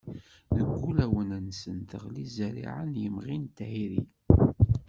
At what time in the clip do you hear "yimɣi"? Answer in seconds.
3.01-3.35